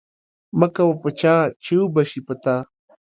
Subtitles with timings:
[0.59, 2.55] مه کوه په چا، چی وبه شي په تا